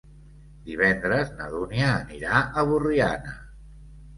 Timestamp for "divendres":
0.69-1.29